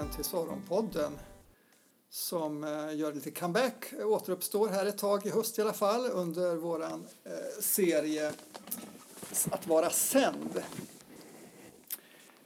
[0.00, 1.18] välkommen till Saronpodden
[2.10, 6.56] som eh, gör lite comeback, återuppstår här ett tag i höst i alla fall under
[6.56, 8.32] våran eh, serie
[9.50, 10.62] Att vara sänd.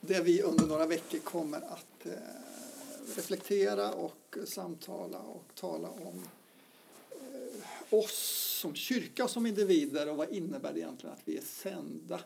[0.00, 2.12] Där vi under några veckor kommer att eh,
[3.16, 6.24] reflektera och samtala och tala om
[7.90, 12.20] oss som kyrka och som individer och vad innebär det egentligen att vi är sända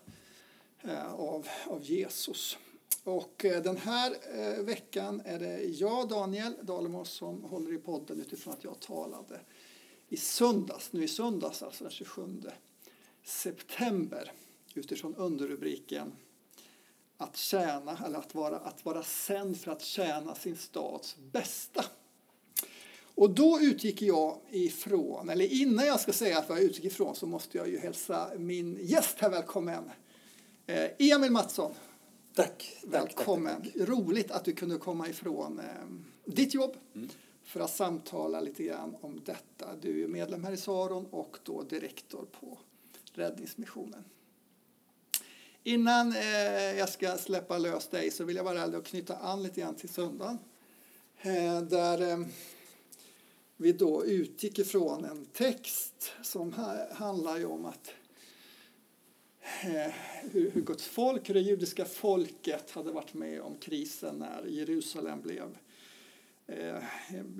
[1.17, 2.59] av, av Jesus.
[3.05, 8.21] Och eh, den här eh, veckan är det jag, Daniel Dalemo, som håller i podden
[8.21, 9.41] utifrån att jag talade
[10.09, 12.43] i söndags, nu i söndags, alltså den 27
[13.25, 14.33] september,
[14.75, 16.13] utifrån underrubriken
[17.17, 21.85] att tjäna, eller att vara, att vara sänd för att tjäna sin stads bästa.
[23.15, 27.27] Och då utgick jag ifrån, eller innan jag ska säga vad jag utgick ifrån så
[27.27, 29.91] måste jag ju hälsa min gäst här välkommen.
[30.67, 31.75] Eh, Emil Mattsson,
[32.39, 32.77] Tack.
[32.83, 33.63] Välkommen.
[33.63, 35.65] Tack, tack, Roligt att du kunde komma ifrån eh,
[36.25, 37.09] ditt jobb mm.
[37.45, 39.77] för att samtala lite grann om detta.
[39.81, 42.59] Du är medlem här i Saron och då direktor på
[43.13, 44.05] Räddningsmissionen.
[45.63, 49.75] Innan eh, jag ska släppa lös dig så vill jag bara knyta an lite grann
[49.75, 50.39] till söndagen.
[51.21, 52.27] Eh, där eh,
[53.57, 56.55] vi då utgick ifrån en text som
[56.93, 57.91] handlar om att
[59.63, 59.93] Eh,
[60.33, 65.21] hur, hur Guds folk, hur det judiska folket hade varit med om krisen när Jerusalem
[65.23, 65.59] blev
[66.47, 66.83] eh,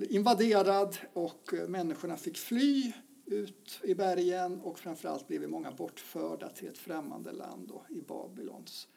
[0.09, 2.91] invaderad och eh, människorna fick fly
[3.25, 8.87] ut i bergen och framförallt blev många bortförda till ett främmande land då, i Babylons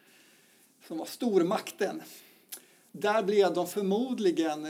[0.86, 2.02] som var stormakten.
[2.92, 4.66] Där blev de förmodligen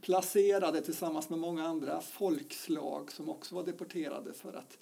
[0.00, 4.78] placerade tillsammans med många andra folkslag som också var deporterade för att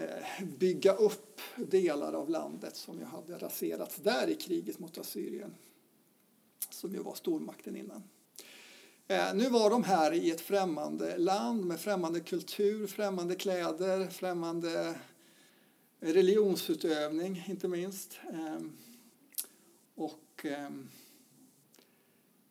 [0.00, 5.54] Eh, bygga upp delar av landet som ju hade raserats där i kriget mot Assyrien,
[6.70, 8.02] som ju var stormakten innan.
[9.08, 14.94] Eh, nu var de här i ett främmande land med främmande kultur, främmande kläder, främmande
[16.00, 18.18] religionsutövning inte minst.
[18.32, 18.60] Eh,
[19.94, 20.46] och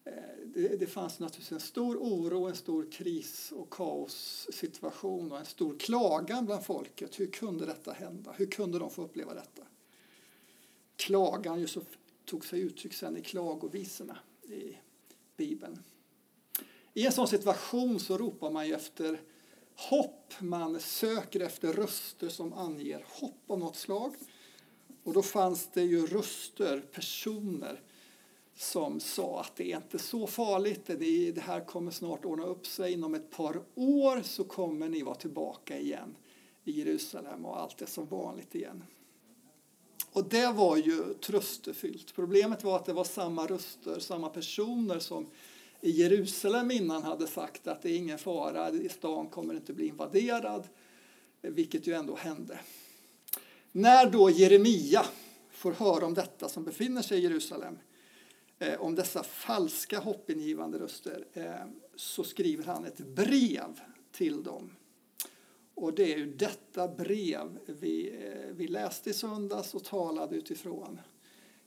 [0.09, 5.45] Eh, det, det fanns naturligtvis en stor oro, en stor kris och kaossituation och en
[5.45, 7.19] stor klagan bland folket.
[7.19, 8.31] Hur kunde detta hända?
[8.37, 9.63] Hur kunde de få uppleva detta?
[10.95, 11.77] Klagan just
[12.25, 14.77] tog sig uttryck sen i klagovisorna i
[15.37, 15.83] Bibeln.
[16.93, 19.21] I en sån situation så ropar man ju efter
[19.75, 20.33] hopp.
[20.39, 24.15] Man söker efter röster som anger hopp av något slag.
[25.03, 27.81] Och då fanns det ju röster, personer
[28.59, 32.93] som sa att det är inte så farligt, det, här kommer snart ordna upp sig,
[32.93, 36.15] inom ett par år så kommer ni vara tillbaka igen
[36.63, 38.83] i Jerusalem och allt är som vanligt igen.
[40.11, 42.15] Och det var ju tröstefyllt.
[42.15, 45.27] Problemet var att det var samma röster, samma personer som
[45.81, 50.67] i Jerusalem innan hade sagt att det är ingen fara, stan kommer inte bli invaderad,
[51.41, 52.59] vilket ju ändå hände.
[53.71, 55.05] När då Jeremia
[55.51, 57.77] får höra om detta som befinner sig i Jerusalem
[58.59, 61.53] eh, om dessa falska hoppingivande röster eh,
[61.95, 63.79] så skriver han ett brev
[64.11, 64.71] till dem.
[65.75, 70.99] Och det är ju detta brev vi, eh, vi läste i söndags och talade utifrån.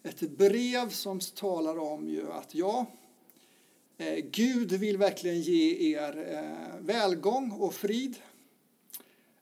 [0.03, 2.87] Ett brev som talar om ju att ja,
[3.97, 8.17] eh, Gud vill verkligen ge er eh, välgång och frid.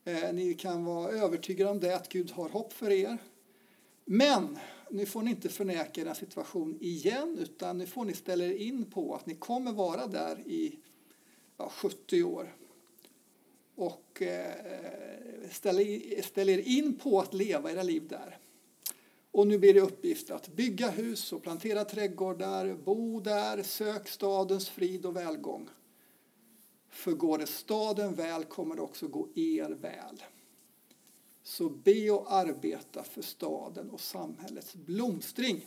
[0.05, 3.19] Eh, ni kan vara övertygade om det, att Gud har hopp för er.
[4.05, 4.59] Men
[4.91, 8.85] nu får ni inte förneka er situation igen utan nu får ni ställa er in
[8.85, 10.79] på att ni kommer vara där i
[11.57, 12.57] ja, 70 år.
[13.75, 14.55] Och eh,
[15.51, 18.39] ställa, er in på att leva era liv där.
[19.31, 24.69] Och nu blir det uppgift att bygga hus och plantera trädgårdar, bo där, sök stadens
[24.69, 25.69] frid och välgång.
[26.89, 30.23] För går det staden väl kommer det också gå er väl.
[31.51, 35.67] Så be och arbeta för staden och samhällets blomstring.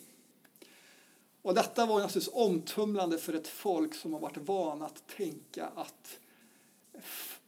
[1.42, 6.20] Och detta var naturligtvis omtumlande för ett folk som har varit vana att tänka att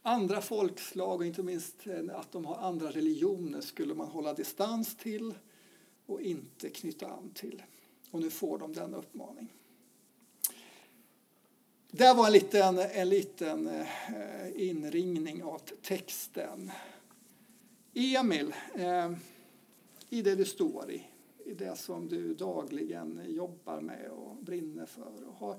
[0.02, 1.74] andra folkslag och inte minst
[2.12, 5.34] att de har andra religioner skulle man hålla distans till
[6.06, 7.62] och inte knyta an till.
[8.10, 9.52] Och nu får de denna uppmaning.
[11.90, 13.86] Det var en liten, en liten eh,
[14.54, 16.72] inringning av texten.
[17.98, 19.12] Emil, eh,
[20.10, 21.06] i det du står i,
[21.44, 25.56] i det som du dagligen jobbar med och brinner för och har,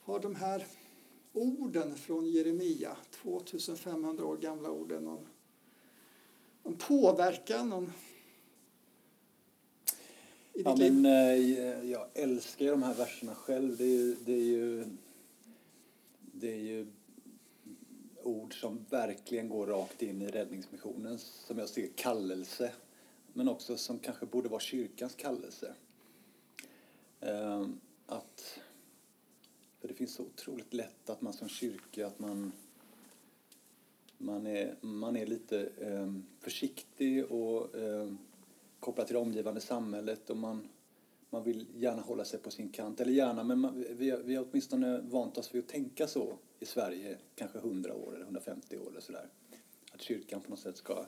[0.00, 0.66] har de här
[1.32, 5.26] orden från Jeremia, 2500 år gamla orden om,
[6.62, 7.92] om påverkan, om
[10.52, 13.76] Ja, men, eh, jag älskar de här verserna själv.
[13.76, 14.84] Det är ju, det är ju,
[16.20, 16.86] det är ju
[18.24, 22.72] ord som verkligen går rakt in i räddningsmissionens, som jag ser, kallelse.
[23.32, 25.74] Men också som kanske borde vara kyrkans kallelse.
[27.20, 28.60] Ehm, att,
[29.80, 32.52] för det finns så otroligt lätt att man som kyrka, att man
[34.18, 38.12] man är, man är lite eh, försiktig och eh,
[38.80, 40.68] kopplad till det omgivande samhället och man,
[41.34, 43.00] man vill gärna hålla sig på sin kant.
[43.00, 46.38] Eller gärna, men man, vi, har- vi har åtminstone vant oss vid att tänka så
[46.60, 49.28] i Sverige, kanske 100 år eller 150 år eller sådär.
[49.92, 51.06] Att kyrkan på något sätt ska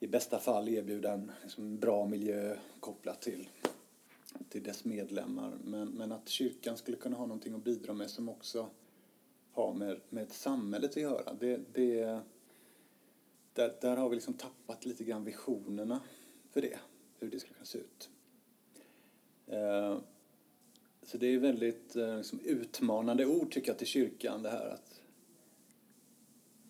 [0.00, 3.48] i bästa fall erbjuda en liksom, bra miljö kopplat till,
[4.48, 5.58] till dess medlemmar.
[5.64, 8.68] Men, men att kyrkan skulle kunna ha någonting att bidra med som också
[9.52, 11.34] har med, med samhället att göra.
[11.40, 12.20] Det, det,
[13.52, 16.00] där, där har vi liksom tappat lite grann visionerna
[16.50, 16.78] för det,
[17.18, 18.10] hur det skulle kunna se ut.
[19.46, 19.98] Eh,
[21.02, 25.02] så det är väldigt eh, liksom utmanande ord tycker jag till kyrkan det här att,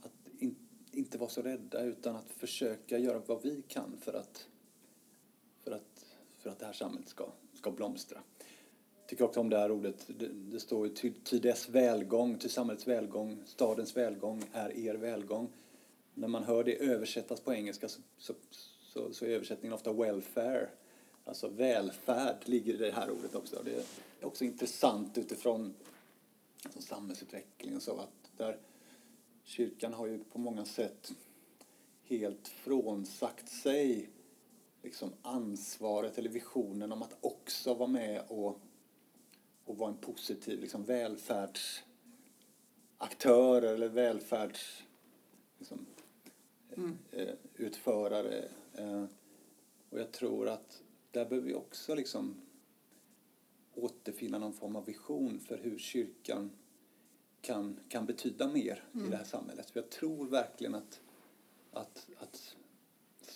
[0.02, 0.56] att in,
[0.93, 4.49] inte vara så rädda utan att försöka göra vad vi kan för att,
[5.64, 6.06] för att,
[6.38, 8.23] för att det här samhället ska, ska blomstra
[9.06, 10.06] tycker också om det här ordet.
[10.06, 14.94] Det, det står ju ty, ty dess välgång, ty samhällets välgång, stadens välgång är er
[14.94, 15.49] välgång.
[16.14, 18.34] När man hör det översättas på engelska så, så,
[18.81, 20.69] så, så är översättningen ofta welfare.
[21.26, 23.62] Alltså välfärd ligger i det här ordet också.
[23.64, 23.75] Det
[24.20, 25.75] är också intressant utifrån
[26.62, 28.58] alltså, samhällsutveckling och så att där
[29.44, 31.12] kyrkan har ju på många sätt
[32.05, 34.11] helt frånsagt sig
[34.82, 38.61] liksom ansvaret eller visionen om att också vara med och
[39.67, 44.82] och vara en positiv liksom, välfärdsaktör eller välfärds
[45.58, 45.87] liksom,
[46.76, 46.99] Mm.
[47.12, 48.49] eh, utförare.
[48.75, 49.05] Eh,
[49.90, 50.82] och jag tror att
[51.17, 52.35] där behöver vi också liksom
[53.75, 56.51] återfinna någon form av vision för hur kyrkan
[57.41, 59.71] kan, kan betyda mer i det här samhället.
[59.71, 61.01] För jag tror verkligen att,
[61.73, 62.57] att, att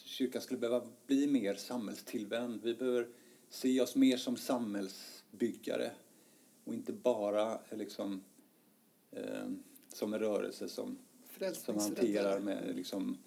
[0.05, 2.63] kyrkan skulle behöva bli mer samhällstillvänd.
[2.63, 3.09] Vi behöver
[3.49, 5.91] se oss mer som samhällsbyggare
[6.65, 8.25] och inte bara eh, liksom,
[9.11, 9.49] eh,
[9.89, 10.99] som en rörelse som,
[11.53, 13.19] som hanterar med liksom,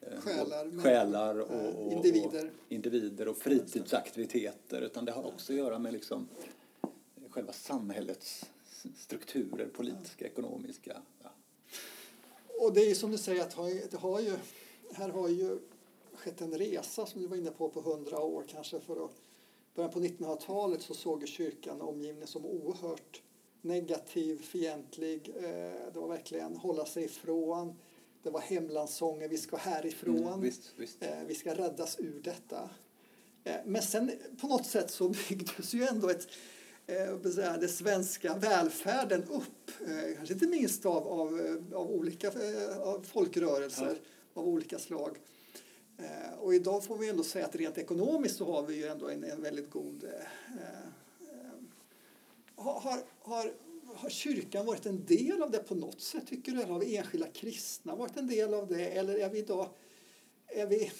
[0.00, 2.44] Själar, men- själar och, eh, och, individer.
[2.46, 6.28] och, individer och fritidsaktiviteter utan det har också att göra med liksom,
[7.30, 8.46] själva samhällets
[8.96, 11.02] strukturer, politiska, ekonomiska.
[11.22, 11.30] Ja.
[12.60, 13.56] Och det är ju som du säger att
[13.90, 14.36] det har ju,
[14.92, 15.58] här har ju
[16.14, 19.10] skett en resa som du var inne på på hundra år kanske för att
[19.74, 23.22] början på 1900-talet så såg kyrkan omgivningen som oerhört
[23.62, 25.28] negativ, fientlig.
[25.36, 25.42] Eh,
[25.92, 27.74] Det var verkligen hålla sig ifrån.
[28.22, 30.16] Det var hemlandssånger, vi ska härifrån.
[30.26, 31.02] Mm, visst, visst.
[31.02, 32.70] Eh, Vi ska räddas ur detta.
[33.44, 36.28] Eh, Men sen på något sätt så byggdes ju ändå ett,
[36.86, 37.14] eh,
[37.60, 39.70] det svenska välfärden upp.
[39.86, 43.96] eh, Kanske inte minst av, av, eh, av olika eh, av folkrörelser
[44.34, 45.18] av olika slag.
[45.98, 49.08] Eh, Och idag får vi ändå säga att rent ekonomiskt så har vi ju ändå
[49.08, 50.04] en, en väldigt god...
[52.56, 53.52] Har, har,
[53.94, 56.58] har, kyrkan varit en del av det på något sätt tycker du?
[56.62, 58.86] Eller har vi enskilda kristna varit en del av det?
[58.86, 59.68] Eller är vi idag...
[60.46, 60.90] Är vi,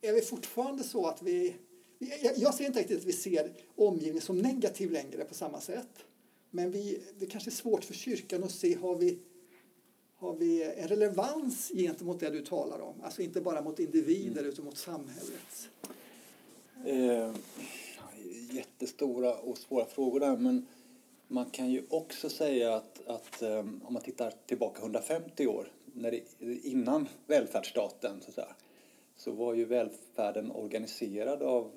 [0.00, 1.56] är vi fortfarande så att vi...
[1.98, 6.04] Jag, jag ser inte riktigt att vi ser omgivningen som negativ längre på samma sätt.
[6.50, 9.18] Men vi, det kanske är svårt för kyrkan att se, har vi,
[10.16, 12.94] har vi en relevans gentemot det du talar om?
[13.02, 15.68] Alltså inte bara mot individer utan mot samhället.
[16.86, 17.34] Eh,
[18.50, 20.66] jättestora och svåra frågor där men
[21.30, 26.10] man kan ju också säga att, att eh, om man tittar tillbaka 150 år när
[26.10, 26.22] det,
[26.62, 28.54] innan välfärdsstaten så, säga,
[29.16, 31.70] så var ju välfärden organiserad av,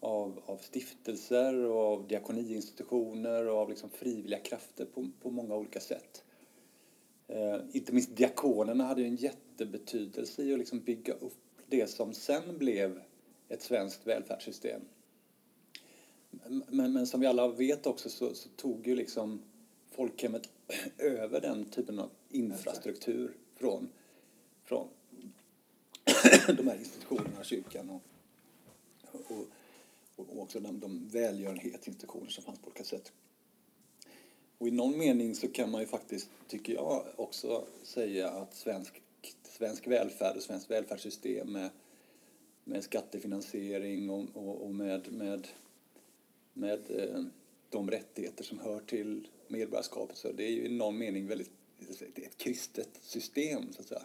[0.00, 5.80] av, av stiftelser och av diakoniinstitutioner och av liksom frivilliga krafter på, på många olika
[5.80, 6.24] sätt.
[7.28, 12.14] Eh, inte minst diakonerna hade ju en jättebetydelse i att liksom bygga upp det som
[12.14, 13.00] sen blev
[13.48, 14.80] ett svenskt välfärdssystem.
[16.30, 19.42] Men, men som vi alla vet också så, så tog ju liksom
[19.90, 20.48] folkhemmet
[20.98, 23.88] över den typen av infrastruktur från,
[24.64, 24.88] från
[26.56, 28.02] de här institutionerna, kyrkan och,
[29.12, 29.46] och,
[30.16, 33.12] och också de, de välgörenhetsinstitutioner som fanns på olika sätt.
[34.58, 39.02] Och i någon mening så kan man ju faktiskt, tycker jag, också säga att svensk,
[39.42, 41.70] svensk välfärd och svenskt välfärdssystem med,
[42.64, 45.48] med skattefinansiering och, och, och med, med,
[46.58, 47.24] med eh,
[47.70, 51.50] de rättigheter som hör till medborgarskapet så det är ju i någon mening väldigt
[52.14, 54.02] ett kristet system så att säga.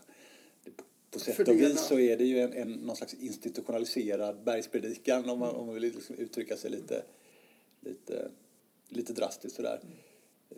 [1.12, 5.40] På sätt och vis så är det ju en, en, någon slags institutionaliserad bergspredikan om
[5.40, 7.04] man, om man vill liksom uttrycka sig lite,
[7.82, 8.32] lite,
[8.90, 9.80] lite drastiskt sådär.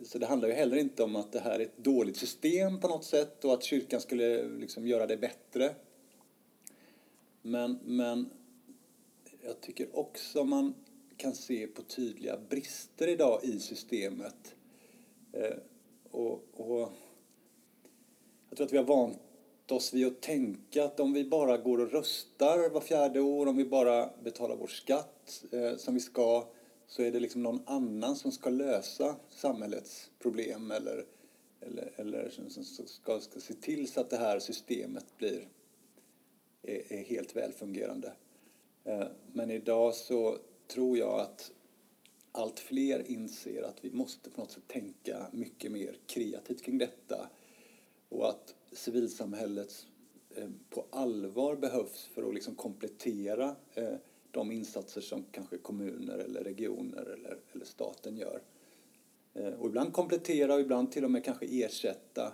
[0.04, 2.88] Så det handlar ju heller inte om att det här är ett dåligt system på
[2.88, 5.74] något sätt och att kyrkan skulle liksom göra det bättre.
[7.42, 8.30] Men, men
[9.44, 10.74] jag tycker också man
[11.26, 14.54] kan se på tydliga brister idag i systemet.
[15.32, 15.56] Eh,
[16.10, 16.92] och, och
[18.48, 19.18] jag tror att vi har vant
[19.68, 23.56] oss vid att tänka att om vi bara går och röstar var fjärde år, om
[23.56, 26.48] vi bara betalar vår skatt eh, som vi ska,
[26.86, 31.04] så är det liksom någon annan som ska lösa samhällets problem eller,
[31.60, 35.48] eller, eller som ska, ska se till så att det här systemet blir
[36.62, 38.12] är, är helt välfungerande.
[38.84, 41.52] Eh, men idag så tror jag att
[42.32, 47.28] allt fler inser att vi måste på något sätt tänka mycket mer kreativt kring detta
[48.08, 49.86] och att civilsamhället
[50.36, 53.94] eh, på allvar behövs för att liksom komplettera eh,
[54.30, 58.42] de insatser som kanske kommuner eller regioner eller, eller staten gör.
[59.34, 62.32] Eh, och ibland komplettera och ibland till och med kanske ersätta.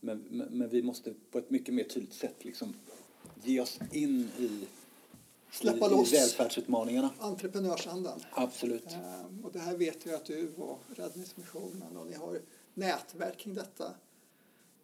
[0.00, 0.18] Men,
[0.50, 2.74] men vi måste på ett mycket mer tydligt sätt liksom
[3.44, 4.66] ge oss in i
[5.52, 7.10] Släppa i, loss i välfärdsutmaningarna.
[7.18, 8.20] entreprenörsandan.
[8.32, 8.86] Absolut.
[8.86, 12.40] Ehm, och det här vet vi att du och Räddningsmissionen och ni har
[12.74, 13.94] nätverk kring detta.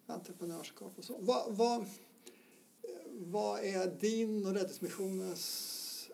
[0.05, 1.15] Entreprenörskap och så.
[1.19, 1.85] Vad, vad,
[3.11, 6.09] vad är din och Räddningsmissionens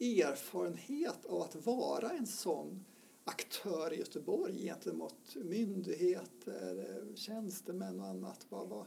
[0.00, 2.84] erfarenhet av att vara en sån
[3.24, 8.46] aktör i Göteborg gentemot myndigheter, tjänstemän och annat?
[8.48, 8.86] Vad, vad,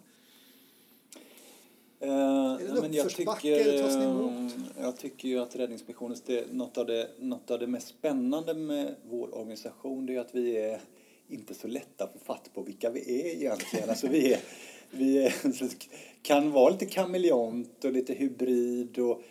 [2.06, 4.54] Är det en men jag tycker, tas emot?
[4.82, 8.96] jag tycker ju att Räddningsmissionen, det, något, av det, något av det mest spännande med
[9.10, 10.80] vår organisation det är att vi är
[11.30, 13.90] inte så lätta att få fatt på vilka vi är egentligen.
[13.90, 14.40] Alltså vi, är,
[14.92, 15.34] vi är,
[16.22, 19.00] kan vara lite kameleont och lite hybrid.
[19.00, 19.22] Och,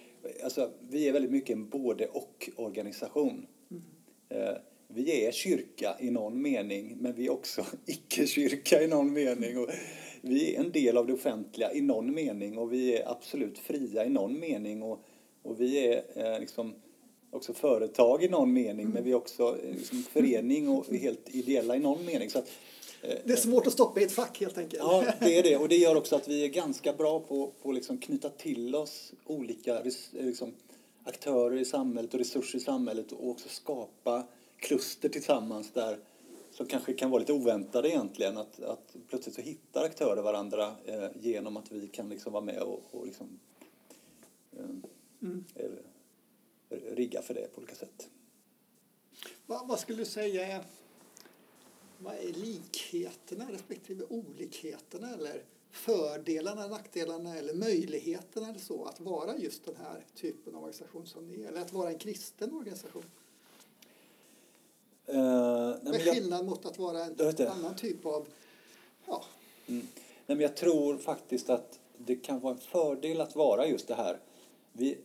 [0.45, 3.47] alltså, vi är väldigt mycket en både och-organisation.
[3.71, 3.83] Mm.
[4.43, 4.57] Uh,
[4.88, 9.59] vi är kyrka i någon mening, men vi är också icke-kyrka i någon mening.
[9.59, 9.71] Och,
[10.26, 14.04] vi är en del av det offentliga i någon mening och vi är absolut fria
[14.04, 15.00] i någon mening och,
[15.43, 16.75] och vi är eh, liksom
[17.31, 21.76] också företag i någon mening men vi är också eh, liksom förening och helt ideella
[21.76, 22.31] i någon mening.
[22.31, 22.50] Så att,
[23.02, 24.83] eh, det är svårt att stoppa i ett fack helt enkelt.
[24.83, 27.69] Ja, det är det och det gör också att vi är ganska bra på, på
[27.69, 29.81] att liksom knyta till oss olika
[30.12, 30.52] liksom,
[31.04, 34.26] aktörer i samhället och resurser i samhället och också skapa
[34.57, 35.99] kluster tillsammans där
[36.55, 38.39] som kanske kan vara lite oväntade egentligen.
[38.39, 42.63] Att, att plötsligt så hittar aktörer varandra eh, genom att vi kan liksom vara med
[42.63, 43.39] och, och liksom,
[44.53, 44.65] eh,
[45.23, 45.45] mm.
[46.69, 48.09] rigga för det på olika sätt.
[49.47, 50.65] Vad, vad skulle du säga
[51.99, 59.65] vad är likheterna respektive olikheterna eller fördelarna, nackdelarna eller möjligheterna eller så att vara just
[59.65, 63.05] den här typen av organisation som ni är eller att vara en kristen organisation?
[65.09, 65.17] Uh,
[65.83, 68.27] Vad är skillnaden mot att vara en annan typ av...
[69.07, 69.25] Ja.
[69.67, 69.87] Mm.
[70.27, 73.95] Nej, men jag tror faktiskt att det kan vara en fördel att vara just det
[73.95, 74.19] här.
[74.73, 74.99] Vi,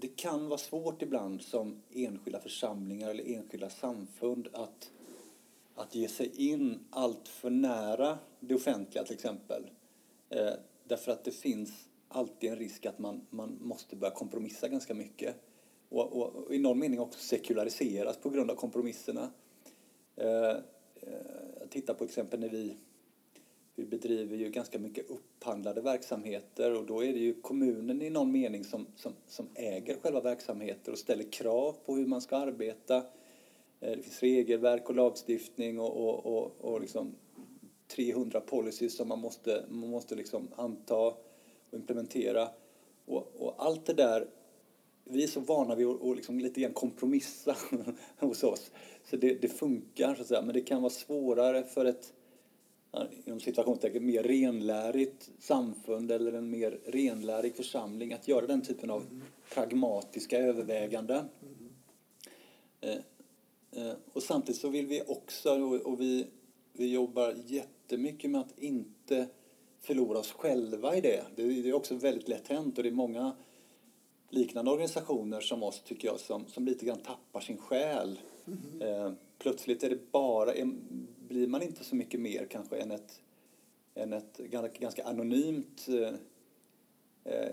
[0.00, 4.90] det kan vara svårt ibland som enskilda församlingar eller enskilda samfund att,
[5.74, 9.70] att ge sig in allt för nära det offentliga till exempel.
[10.30, 10.52] Eh,
[10.84, 15.36] därför att det finns alltid en risk att man, man måste börja kompromissa ganska mycket
[15.96, 19.30] och, och, och, i någon mening också sekulariseras på grund av kompromisserna.
[20.16, 20.56] Eh, eh,
[21.60, 22.76] jag tittar på exempel när vi,
[23.74, 28.32] vi bedriver ju ganska mycket upphandlade verksamheter och då är det ju kommunen i någon
[28.32, 32.96] mening som, som, som äger själva verksamheter och ställer krav på hur man ska arbeta.
[33.80, 37.14] Eh, det finns regelverk och lagstiftning och, och, och, och liksom
[37.88, 41.26] 300 policies som man måste, man måste liksom anta och
[41.70, 42.48] implementera.
[43.06, 44.28] Och, och allt det där
[45.10, 47.56] vi är så vana vid att, att liksom lite grann kompromissa
[48.18, 48.70] hos oss.
[49.10, 50.42] Så det, det, funkar, så att säga.
[50.42, 52.12] men det kan vara svårare för ett
[53.24, 59.02] inom situationstecken mer renlärigt samfund eller en mer renlärig församling att göra den typen av
[59.02, 59.22] mm.
[59.54, 61.24] pragmatiska överväganden.
[61.42, 62.98] Mm.
[63.70, 65.50] Eh, och samtidigt så vill vi också,
[65.84, 66.26] och vi,
[66.72, 69.26] vi jobbar jättemycket med att inte
[69.80, 71.24] förlora oss själva i det.
[71.36, 73.36] Det är också väldigt lätt hänt och det är många
[74.36, 78.20] liknande organisationer som oss tycker jag som, som lite grann tappar sin själ.
[78.46, 78.82] Mm.
[78.82, 80.52] Eh, plötsligt är det bara,
[81.28, 83.20] blir man inte så mycket mer kanske än ett,
[83.94, 84.38] än ett
[84.80, 86.14] ganska anonymt eh,
[87.34, 87.52] eh,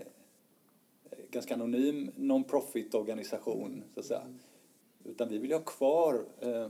[1.32, 4.22] ganska anonym non-profit organisation så att säga.
[4.22, 4.40] Mm.
[5.04, 6.68] Utan vi vill ha kvar eh,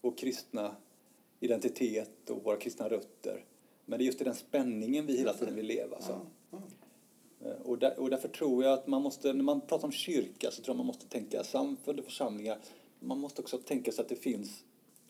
[0.00, 0.76] vår kristna
[1.40, 3.44] identitet och våra kristna rötter.
[3.84, 6.00] Men det är just i den spänningen vi hela tiden vill leva.
[6.00, 6.20] Så.
[7.68, 10.62] Och, där, och därför tror jag att man måste, när man pratar om kyrka så
[10.62, 12.58] tror jag man måste tänka samfund och församlingar.
[13.00, 14.64] Man måste också tänka sig att det finns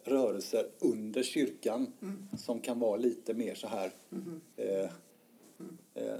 [0.04, 2.28] rörelser under kyrkan mm.
[2.38, 4.40] som kan vara lite mer så här mm.
[4.56, 4.90] eh,
[5.94, 6.18] eh,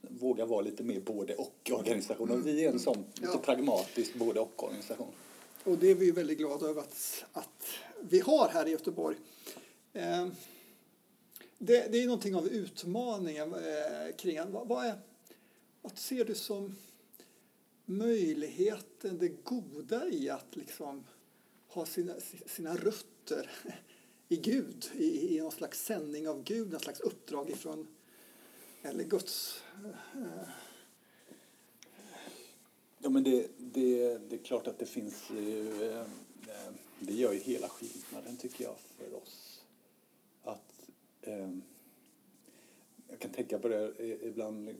[0.00, 2.30] våga vara lite mer både och organisation.
[2.30, 3.38] Och vi är en sån lite ja.
[3.38, 5.12] pragmatisk både och organisation.
[5.64, 7.64] Och det är vi väldigt glada över att, att
[8.00, 9.16] vi har här i Göteborg.
[9.92, 10.26] Eh,
[11.58, 14.94] det, det, är någonting av utmaningen eh, kring vad, vad, är,
[15.84, 16.76] vad ser du som
[17.84, 21.04] möjligheten, det goda i att liksom
[21.68, 22.14] ha sina,
[22.46, 23.50] sina rötter
[24.28, 27.86] i Gud, i, i någon slags sändning av Gud, någon slags uppdrag ifrån,
[28.82, 29.62] eller Guds...
[30.14, 30.48] Eh,
[32.98, 37.32] ja, men det, det, det är klart att det finns ju, eh, eh det gör
[37.32, 39.62] ju hela skillnaden tycker jag för oss.
[40.42, 40.88] Att
[41.20, 41.50] eh,
[43.14, 43.92] jag kan tänka på det
[44.22, 44.70] ibland,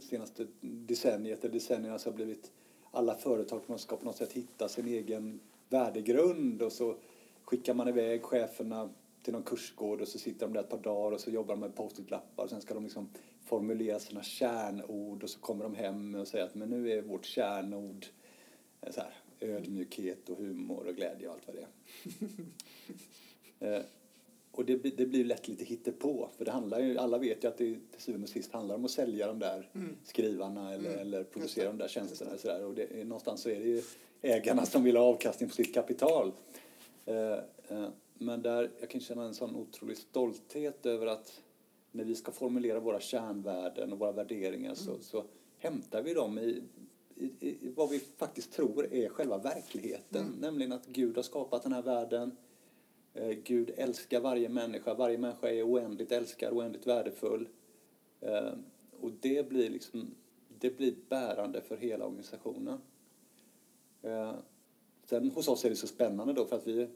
[0.00, 2.50] senaste decenniet eller decennierna så har blivit
[2.90, 6.96] alla företag ska på något sätt hitta sin egen värdegrund och så
[7.44, 8.90] skickar man iväg cheferna
[9.22, 11.60] till någon kursgård och så sitter de där ett par dagar och så jobbar de
[11.60, 13.08] med post-it-lappar och sen ska de liksom
[13.44, 17.24] formulera sina kärnord och så kommer de hem och säger att men nu är vårt
[17.24, 18.06] kärnord
[18.80, 21.66] eh, så här, ödmjukhet och humor och glädje och allt vad det
[23.66, 23.84] är.
[24.58, 27.56] och det, det blir lätt lite hittepå för det handlar ju, alla vet ju att
[27.56, 29.96] det till syvende och sist handlar om att sälja de där mm.
[30.04, 31.00] skrivarna eller, mm.
[31.00, 33.82] eller producera de där tjänsterna och sådär och det, någonstans så är det ju
[34.22, 36.32] ägarna som vill ha avkastning på sitt kapital.
[37.06, 37.32] Eh,
[37.68, 41.40] eh, men där jag kan känna en sån otrolig stolthet över att
[41.92, 45.02] när vi ska formulera våra kärnvärden och våra värderingar så, mm.
[45.02, 45.24] så
[45.58, 46.62] hämtar vi dem i,
[47.14, 50.26] i, i, vad vi faktiskt tror är själva verkligheten.
[50.26, 50.40] Mm.
[50.40, 52.36] Nämligen att Gud har skapat den här världen.
[53.20, 54.94] Eh, Gud älskar varje människa.
[54.94, 57.48] Varje människa är oändligt älskad, oändligt värdefull.
[59.00, 60.14] Och det blir, liksom,
[60.58, 62.80] det blir bärande för hela organisationen.
[64.02, 64.34] Eh,
[65.04, 66.88] sen hos oss är det så spännande då för att vi,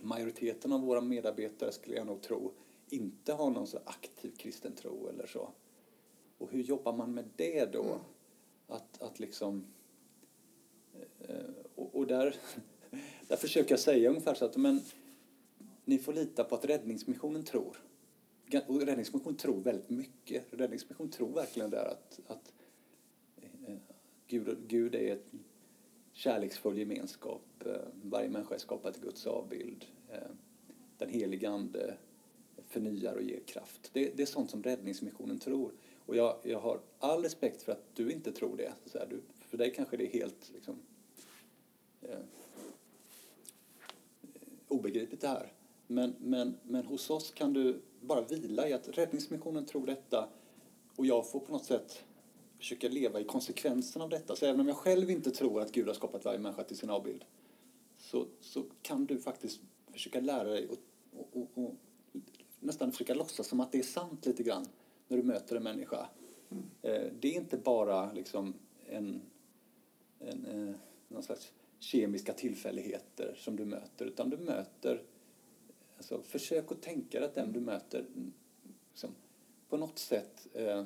[0.00, 2.52] majoriteten av våra medarbetare skulle jag nog tro,
[2.88, 5.48] inte har någon så aktiv kristen tro eller så.
[6.38, 7.82] Och hur jobbar man med det då?
[7.82, 7.98] Mm.
[8.66, 9.64] Att, att liksom...
[11.20, 11.36] Eh,
[11.74, 12.36] och, och, där,
[13.28, 14.80] där försöker jag säga ungefär så att men,
[15.84, 17.76] ni får lita på att Räddningsmissionen tror.
[18.66, 20.44] Och Räddningsmissionen tror väldigt mycket.
[20.50, 22.52] Räddningsmissionen tror verkligen där att, att
[23.36, 23.74] eh,
[24.26, 25.32] Gud, Gud är ett
[26.12, 27.42] kärleksfull gemenskap.
[27.66, 29.84] Eh, varje människa är skapad till Guds avbild.
[30.10, 30.18] Eh,
[30.98, 31.94] den helige Ande
[32.66, 33.90] förnyar och ger kraft.
[33.92, 35.72] Det, det är sånt som Räddningsmissionen tror.
[36.06, 38.72] Och jag, jag har all respekt för att du inte tror det.
[38.84, 40.78] Så här, du, för dig kanske det är helt liksom,
[42.02, 42.18] eh,
[44.68, 45.52] obegripligt det här.
[45.86, 50.28] Men, men, men hos oss kan du bara vila i att Räddningsmissionen tror detta
[50.96, 52.04] och jag får på något sätt
[52.58, 54.36] försöka leva i konsekvensen av detta.
[54.36, 56.90] Så även om jag själv inte tror att Gud har skapat varje människa till sin
[56.90, 57.24] avbild
[57.98, 59.60] så, så kan du faktiskt
[59.92, 60.78] försöka lära dig och,
[61.12, 61.74] och, och, och
[62.60, 64.66] nästan försöka låtsas som att det är sant lite grann
[65.08, 66.08] när du möter en människa.
[66.50, 66.64] Mm.
[67.20, 68.54] Det är inte bara liksom
[68.86, 69.22] en,
[70.18, 70.74] en, eh,
[71.08, 75.02] någon slags kemiska tillfälligheter som du möter utan du möter
[76.14, 78.04] alltså, försök att tänka att den du möter
[78.90, 79.10] liksom,
[79.68, 80.84] på något sätt eh,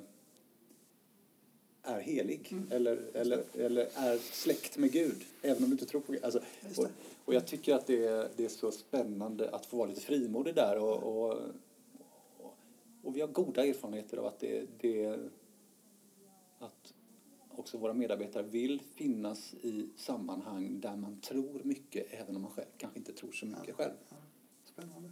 [1.83, 2.69] är helig mm.
[2.71, 6.25] eller, eller, eller är släkt med Gud, även om du inte tror på Gud.
[6.25, 6.41] Alltså,
[6.77, 6.87] och,
[7.25, 10.55] och, jag tycker att det är, det är så spännande att få vara lite frimodig
[10.55, 11.39] där och, och,
[12.39, 12.55] och,
[13.03, 15.19] och vi har goda erfarenheter av att det, det
[16.59, 16.95] att
[17.51, 22.69] också våra medarbetare vill finnas i sammanhang där man tror mycket även om man själv
[22.79, 23.95] kanske inte tror så mycket ja, själv.
[24.77, 25.11] Spännande.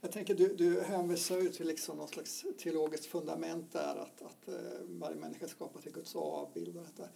[0.00, 4.48] Jag tänker, du, du hänvisar ju till liksom något slags teologiskt fundament där, att, att
[4.48, 6.76] eh, varje människa är skapad till Guds avbild.
[6.76, 7.08] Och detta.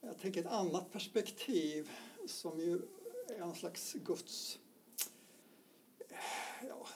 [0.00, 1.90] Jag tänker ett annat perspektiv
[2.26, 2.80] som ju
[3.28, 4.58] är en slags Guds
[6.68, 6.86] ja,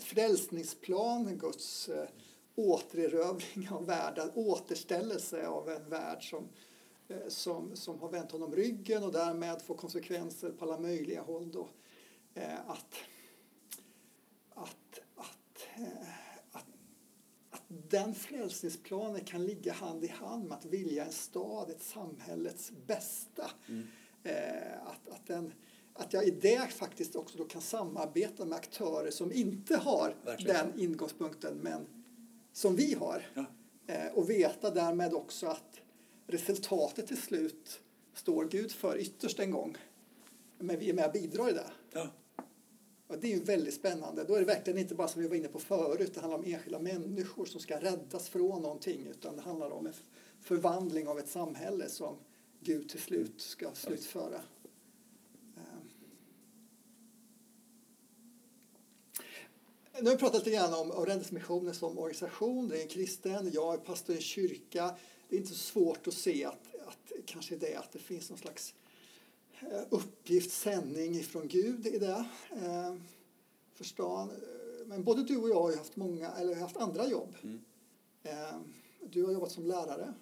[0.00, 2.08] frälsningsplan, Guds eh,
[2.54, 6.48] återerövring av världen, återställelse av en värld som,
[7.08, 11.52] eh, som, som har vänt honom ryggen och därmed får konsekvenser på alla möjliga håll.
[11.52, 11.68] Då.
[12.66, 12.94] Att,
[14.54, 16.08] att, eh,
[16.52, 16.66] att,
[17.50, 22.72] att den frälsningsplanen kan ligga hand i hand med att vilja en stad, ett samhällets
[22.86, 23.50] bästa.
[23.68, 23.86] Mm.
[24.22, 25.52] Eh, att, att, den,
[25.94, 30.56] att jag i det faktiskt också då kan samarbeta med aktörer som inte har Verkligen.
[30.56, 31.86] den ingångspunkten men
[32.52, 33.26] som vi har.
[33.34, 33.44] Ja.
[33.86, 35.80] Eh, och veta därmed också att
[36.26, 37.80] resultatet till slut
[38.14, 39.76] står Gud för ytterst en gång.
[40.58, 41.70] Men vi är med och bidrar i det.
[41.92, 42.08] Ja.
[43.12, 44.24] Och det är ju väldigt spännande.
[44.24, 46.44] Då är det verkligen inte bara som vi var inne på förut, det handlar om
[46.44, 49.92] enskilda människor som ska räddas från någonting, utan det handlar om en
[50.40, 52.16] förvandling av ett samhälle som
[52.60, 54.40] Gud till slut ska slutföra.
[55.56, 55.62] Eh.
[60.00, 62.68] Nu har vi pratat lite grann om, Räddningsmissionen som organisation.
[62.68, 64.94] Det är en kristen, jag är pastor i en kyrka.
[65.28, 68.38] Det är inte så svårt att se att, att kanske det att det finns någon
[68.38, 68.74] slags
[69.90, 72.24] uppgift, sändning ifrån Gud i det.
[72.50, 72.94] Eh,
[73.74, 74.30] Förstån.
[74.86, 77.36] Men både du och jag har haft, många, eller haft andra jobb.
[77.42, 77.60] Mm.
[78.22, 78.60] Eh,
[79.00, 80.14] du har jobbat som lärare.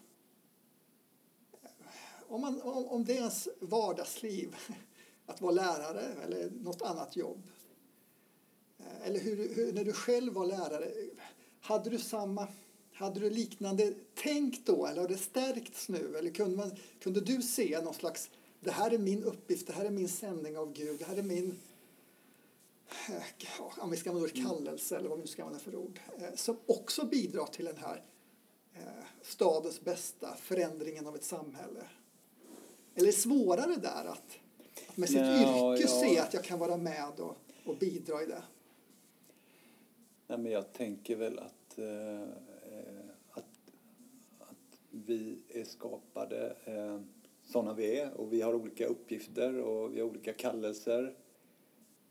[2.29, 4.57] Om, man, om, om det är ens vardagsliv
[5.26, 7.42] att vara lärare eller något annat jobb.
[9.05, 10.92] Eller hur, hur, när du själv var lärare,
[11.61, 12.48] hade du samma
[13.00, 16.16] hade du liknande tänk då eller har det stärkts nu?
[16.16, 19.84] Eller kunde, man, kunde du se någon slags det här är min uppgift, det här
[19.84, 21.58] är min sändning av Gud, det här är min
[23.78, 24.48] om vi ska använda ordet mm.
[24.48, 27.76] kallelse eller vad vi nu ska använda för ord, eh, som också bidrar till den
[27.76, 28.04] här
[28.74, 31.80] eh, stadens bästa, förändringen av ett samhälle.
[32.94, 34.38] Eller svårare där att,
[34.94, 36.00] med sitt ja, yrke ja.
[36.00, 38.42] se att jag kan vara med och, och bidra i det?
[40.26, 42.28] Nej, men jag tänker väl att, eh,
[43.30, 43.44] att,
[44.38, 47.00] att vi är skapade eh,
[47.50, 51.14] sådana vi är och vi har olika uppgifter och vi har olika kallelser.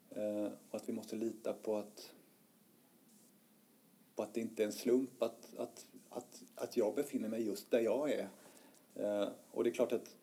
[0.10, 2.12] Eh, och att vi måste lita på att,
[4.16, 7.72] på att det inte är en slump att, att, att, att jag befinner mig just
[7.72, 8.30] där jag är.
[8.96, 10.16] Eh, och det är klart att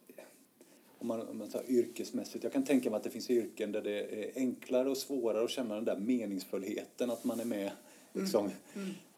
[0.98, 3.83] om man, om man tar yrkesmässigt, jag kan tänka mig att det finns yrken där
[3.83, 7.70] det är enklare och svårare att känna den där meningsfullheten, att man är med
[8.12, 8.57] liksom, mm.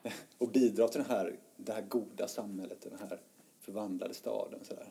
[0.02, 0.16] Mm.
[0.38, 3.20] och bidrar till det här, det här goda samhället, den här
[3.60, 4.60] förvandlade staden.
[4.62, 4.88] Så där.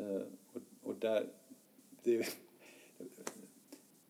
[0.00, 1.26] Eh, och, och där,
[2.02, 2.26] det,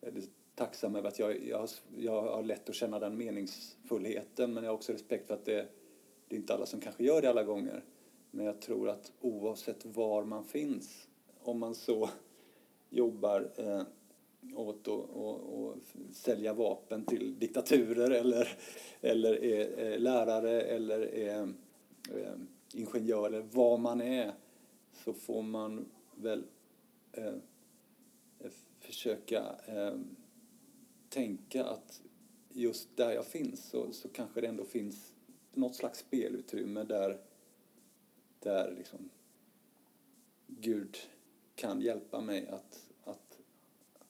[0.00, 0.22] jag är
[0.54, 4.76] tacksam över att jag, jag, jag har lätt att känna den meningsfullheten men jag har
[4.76, 5.68] också respekt för att det,
[6.28, 7.84] det är inte alla som kanske gör det alla gånger.
[8.30, 11.08] Men jag tror att oavsett var man finns,
[11.42, 12.10] om man så
[12.90, 13.82] jobbar eh,
[14.56, 15.76] åt att och, och
[16.12, 18.48] sälja vapen till diktaturer eller,
[19.00, 21.54] eller är, är lärare eller är,
[22.12, 22.38] är
[22.74, 24.32] ingenjör eller vad man är
[25.04, 26.44] så får man väl
[27.12, 27.34] eh,
[28.78, 29.98] försöka eh,
[31.08, 32.02] tänka att
[32.48, 35.12] just där jag finns så, så kanske det ändå finns
[35.52, 37.20] något slags spelutrymme där,
[38.38, 39.10] där liksom
[40.46, 40.96] Gud
[41.54, 43.38] kan hjälpa mig att, att,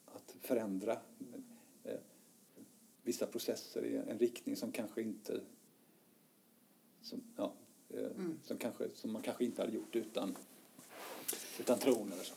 [0.05, 1.01] att förändra
[1.85, 2.01] eh,
[3.03, 5.41] vissa processer i en riktning som kanske inte
[7.01, 7.53] som, ja,
[7.89, 8.39] eh, mm.
[8.43, 10.37] som, kanske, som man kanske inte hade gjort utan
[11.61, 12.35] utan tron eller så.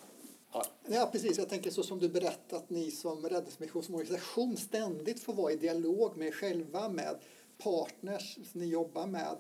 [0.54, 0.66] Ja.
[0.88, 1.38] ja, precis.
[1.38, 6.18] Jag tänker så som du berättat, att ni som räddningsmissionsorganisation ständigt får vara i dialog
[6.18, 7.16] med er själva, med
[7.58, 9.38] partners som ni jobbar med.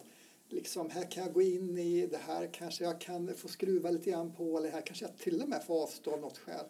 [0.49, 4.09] Liksom, här kan jag gå in i, det här kanske jag kan få skruva lite
[4.09, 6.65] grann på, eller här kanske jag till och med får avstå av något skäl.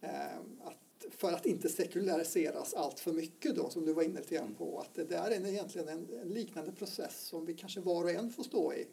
[0.00, 4.34] Ehm, att, för att inte sekulariseras allt för mycket då, som du var inne lite
[4.34, 4.78] grann på.
[4.78, 8.30] Att det där är egentligen en, en liknande process som vi kanske var och en
[8.30, 8.86] får stå i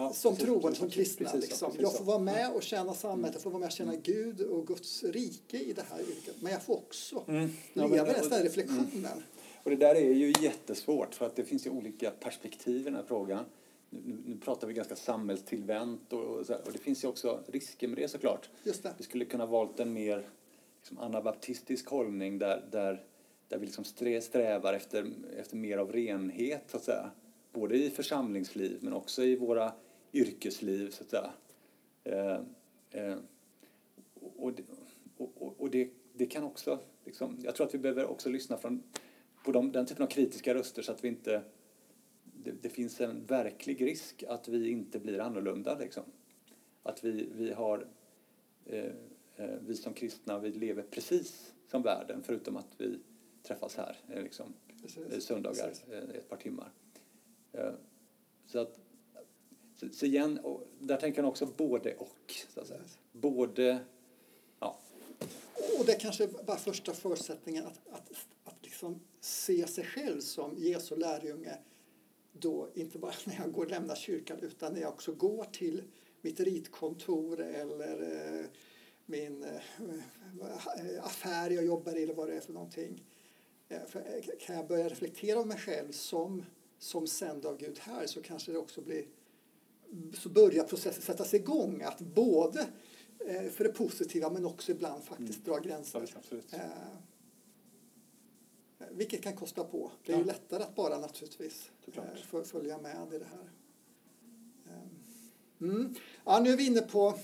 [0.00, 1.30] Ja, som troende, som kristna.
[1.30, 1.72] Precis, liksom.
[1.78, 4.02] jag får vara med och tjäna samhället, jag får vara med och tjäna mm.
[4.02, 6.34] Gud och Guds rike i det här yrket.
[6.40, 7.50] Men jag får också mm.
[7.72, 8.90] ja, leva den här reflektionen.
[8.94, 9.22] Mm.
[9.62, 12.94] Och det där är ju jättesvårt för att det finns ju olika perspektiv i den
[12.94, 13.44] här frågan.
[13.90, 17.98] Nu, nu pratar vi ganska samhällstillvänt och, och, och, det finns ju också risker med
[17.98, 18.50] det såklart.
[18.62, 18.94] Just det.
[18.98, 20.28] Vi skulle kunna valt en mer
[20.80, 23.04] liksom, anabaptistisk hållning där, där,
[23.48, 27.10] där vi liksom strävar efter, efter mer av renhet så att säga.
[27.52, 29.72] Både i församlingsliv men också i våra
[30.12, 31.32] yrkesliv så att säga.
[32.04, 32.40] Eh,
[32.90, 33.16] eh,
[34.36, 34.62] och, det,
[35.16, 38.82] och, och det, det, kan också, liksom, jag tror att vi behöver också lyssna från,
[39.44, 41.42] på de, den typen av kritiska röster så att vi inte,
[42.24, 46.04] det, det, finns en verklig risk att vi inte blir annorlunda liksom.
[46.82, 47.86] Att vi, vi har,
[48.64, 48.84] eh,
[49.36, 52.98] eh vi som kristna, vi lever precis som världen förutom att vi
[53.42, 55.24] träffas här eh, liksom, precis.
[55.24, 55.84] söndagar precis.
[56.14, 56.72] ett par timmar.
[58.46, 58.80] Så att
[59.80, 60.40] så, så igen,
[60.78, 62.34] där tänker han också både och.
[62.54, 62.80] Så att säga.
[63.12, 63.78] Både,
[64.60, 64.78] ja.
[65.78, 68.12] Och det kanske var första förutsättningen att, att,
[68.44, 71.58] att liksom se sig själv som Jesu lärjunge
[72.32, 75.82] då inte bara när jag går och lämnar kyrkan utan när jag också går till
[76.20, 78.46] mitt ritkontor eller eh,
[79.06, 83.04] min eh, affär jag jobbar i eller vad det är för någonting.
[83.68, 86.44] Eh, för eh, kan jag börja reflektera om mig själv som,
[86.78, 89.04] som sänd av Gud här så kanske det också blir
[90.14, 91.82] så börjar processen sättas igång.
[91.82, 92.66] Att både
[93.26, 95.44] eh, för det positiva men också ibland faktiskt mm.
[95.44, 96.10] dra gränser.
[96.50, 96.68] Ja, eh,
[98.90, 99.90] vilket kan kosta på.
[100.04, 100.20] Det är Ja.
[100.20, 102.06] ju lättare att bara naturligtvis Såklart.
[102.32, 103.50] eh, följa med i det här.
[104.66, 104.82] Eh,
[105.60, 105.94] Mm.
[106.24, 107.18] Ja, nu är vi inne på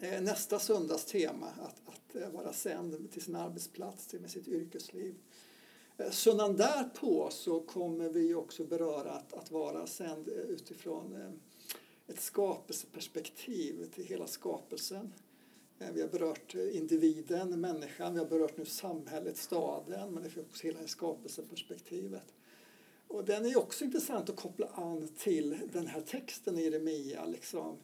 [0.00, 4.48] eh, nästa söndags tema, att, att eh, vara sänd till sin arbetsplats, till med sitt
[4.48, 5.14] yrkesliv.
[5.98, 11.30] Eh, Söndagen därpå så kommer vi också beröra att, att vara sänd eh, utifrån eh,
[12.06, 15.12] ett skapelseperspektiv till hela skapelsen.
[15.78, 20.46] Eh, vi har berört individen, människan, vi har berört nu samhället, staden, men det finns
[20.46, 22.34] också hela skapelseperspektivet.
[23.08, 27.24] Och den är också intressant att koppla an till den här texten i Jeremia.
[27.24, 27.76] Liksom.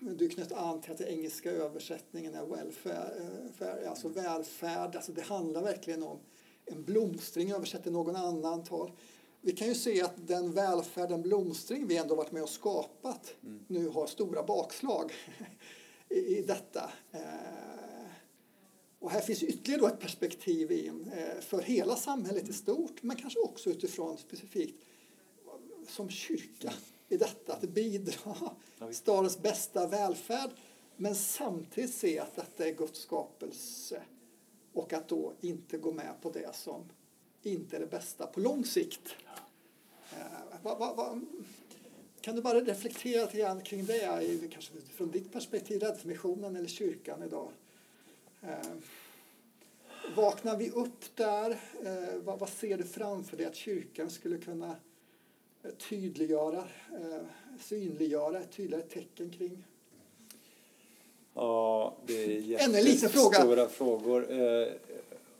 [0.00, 4.96] Du knöt an till att den engelska översättningen är welfare, alltså välfärd.
[4.96, 6.18] Alltså det handlar verkligen om
[6.70, 8.92] en blomstring, översätter någon annan tal.
[9.40, 13.34] Vi kan ju se att den välfärd, den blomstring vi ändå varit med och skapat
[13.66, 15.12] nu har stora bakslag
[16.08, 16.90] i, i detta.
[17.12, 17.20] Eh,
[18.98, 23.40] och här finns ytterligare ett perspektiv in eh, för hela samhället i stort, men kanske
[23.40, 24.84] också utifrån specifikt
[25.88, 26.72] som kyrka
[27.08, 28.34] i detta, att bidra
[28.80, 29.00] visst.
[29.02, 30.50] stadens bästa välfärd,
[30.96, 34.02] men samtidigt se att detta är Guds skapelse
[34.78, 36.84] och att då inte gå med på det som
[37.42, 39.16] inte är det bästa på lång sikt.
[40.12, 41.20] Eh, va, va, va,
[42.20, 46.68] kan du bara reflektera lite grann kring det, i- kanske från ditt perspektiv, Räddningsmissionen eller
[46.68, 47.48] kyrkan idag?
[48.42, 48.58] Eh,
[50.16, 51.50] vaknar vi upp där?
[51.84, 54.76] Eh, vad, vad ser du framför dig att kyrkan skulle kunna
[55.62, 56.68] eh, tydliggöra,
[57.00, 57.22] eh,
[57.60, 59.64] synliggöra ett tydligare tecken kring?
[61.38, 63.38] Ja, det är Ännu en liten fråga.
[63.38, 64.32] jättestora frågor.
[64.32, 64.68] Eh,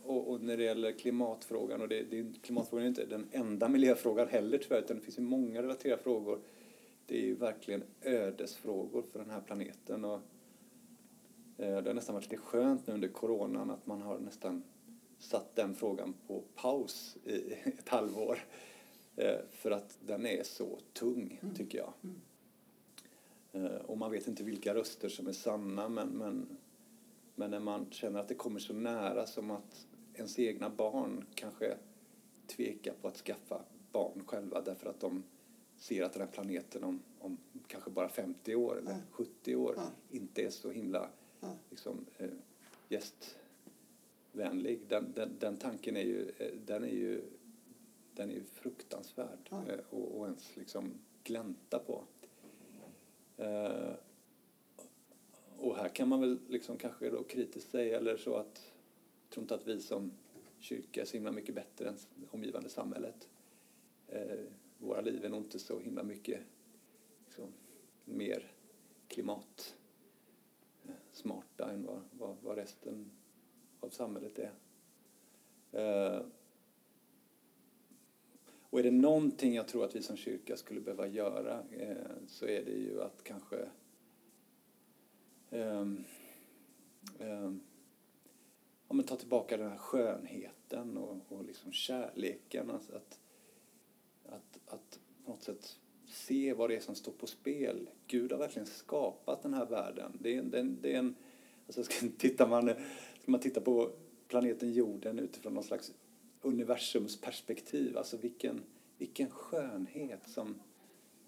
[0.05, 4.29] och, och när det gäller klimatfrågan, och det, det, klimatfrågan är inte den enda miljöfrågan
[4.29, 6.39] heller tyvärr, utan det finns ju många relaterade frågor.
[7.07, 10.05] Det är ju verkligen ödesfrågor för den här planeten.
[10.05, 10.21] Och,
[11.59, 14.63] eh, det har nästan varit lite skönt nu under coronan att man har nästan
[15.19, 18.39] satt den frågan på paus i ett halvår.
[19.17, 21.93] Eh, för att den är så tung, tycker jag.
[22.03, 22.11] Eh,
[23.87, 26.57] Och man vet inte vilka röster som är sanna men, men,
[27.35, 31.77] men när man känner att det kommer så nära som att ens egna barn kanske
[32.47, 35.23] tvekar på att skaffa barn själva därför att de
[35.77, 38.97] ser att den här planeten om, om kanske bara 50 år eller Ja.
[39.11, 39.91] 70 år Ja.
[40.11, 41.09] inte är så himla
[41.41, 41.57] Ja.
[41.71, 42.31] liksom, eh,
[42.89, 44.81] gästvänlig.
[44.89, 47.23] Den, den, den tanken är ju, eh, den är ju,
[48.15, 49.63] den är ju fruktansvärd Ja.
[49.69, 52.05] eh, och, och ens liksom glänta på.
[53.39, 53.93] Eh,
[55.59, 58.73] och här kan man väl liksom kanske då kritiskt säga eller så att
[59.23, 60.13] jag tror inte att vi som
[60.59, 63.29] kyrka är så himla mycket bättre än det omgivande samhället.
[64.09, 64.39] Eh,
[64.79, 66.41] våra liv är nog inte så himla mycket
[67.27, 67.53] liksom,
[68.05, 68.53] mer
[69.09, 69.75] klimatsmarta
[71.59, 73.11] eh, än vad, vad, vad resten
[73.81, 74.53] av samhället är.
[75.73, 76.23] Eh,
[78.71, 82.47] och är det någonting jag tror att vi som kyrka skulle behöva göra eh, så
[82.47, 83.69] är det ju att kanske
[85.51, 85.81] eh,
[87.19, 87.53] eh,
[88.89, 92.71] ja, men ta tillbaka den här skönheten och, och liksom kärleken.
[92.71, 93.21] Alltså att,
[94.25, 97.91] att, att på något sätt se vad det är som står på spel.
[98.07, 100.19] Gud har verkligen skapat den här världen.
[100.21, 101.15] Det är, det är, det är en,
[101.67, 102.67] alltså ska, tittar man,
[103.23, 103.91] ska man titta på
[104.29, 105.95] planeten jorden utifrån någon slags
[106.49, 108.63] universums perspektiv, alltså vilken,
[108.99, 110.61] vilken skönhet som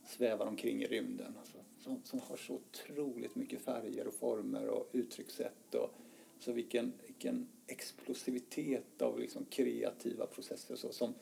[0.05, 1.35] svävar omkring i rymden.
[1.39, 5.75] Alltså, som, som har så otroligt mycket färger och former och uttryckssätt.
[5.75, 5.91] Och,
[6.35, 11.15] alltså vilken, vilken explosivitet av liksom kreativa processer och så, som,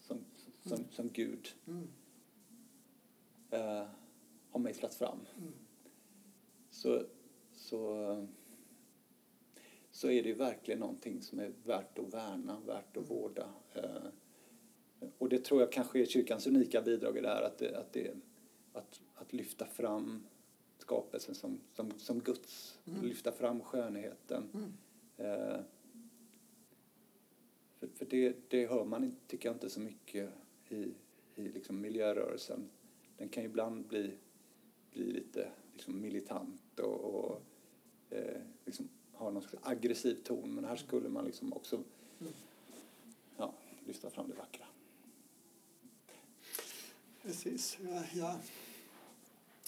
[0.00, 0.18] som,
[0.64, 1.88] som, som Gud Mm.
[3.50, 3.86] eh,
[4.50, 5.18] har mejslat fram.
[5.38, 5.52] Mm.
[6.70, 7.02] Så,
[7.52, 8.26] så,
[10.00, 13.48] så är det verkligen någonting som är värt att värna, värt att vårda.
[13.74, 14.08] Eh,
[15.18, 17.92] och det tror jag kanske är kyrkans unika bidrag i det här, att, det, att,
[17.92, 18.14] det,
[18.72, 20.26] att, att lyfta fram
[20.78, 23.04] skapelsen som, som, som Guds, Mm.
[23.04, 24.48] lyfta fram skönheten.
[24.54, 24.72] Mm.
[25.16, 25.60] Eh,
[27.78, 30.30] för för det, det hör man tycker jag inte så mycket
[30.68, 30.94] i,
[31.34, 32.68] i liksom miljörörelsen.
[33.16, 34.18] Den kan ju ibland bli,
[34.92, 37.42] bli lite liksom militant och, och
[38.10, 38.88] eh, liksom
[39.20, 40.54] ha någon slags aggressiv ton.
[40.54, 41.82] Men här skulle man liksom också
[43.36, 43.54] ja,
[43.86, 44.66] lyfta fram det vackra.
[47.22, 47.78] Precis.
[48.12, 48.34] Jag,